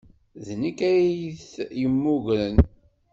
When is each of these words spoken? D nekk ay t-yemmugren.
D 0.45 0.47
nekk 0.61 0.79
ay 0.91 1.07
t-yemmugren. 1.51 2.57